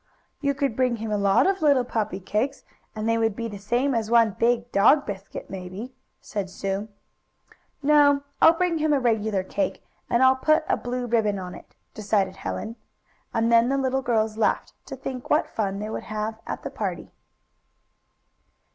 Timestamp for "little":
1.61-1.83, 13.77-14.01